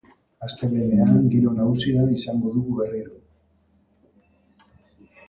Astelehenean 0.45 1.27
giro 1.33 1.51
nahasia 1.59 2.05
izango 2.13 2.53
dugu 2.55 2.79
berriro. 2.79 3.21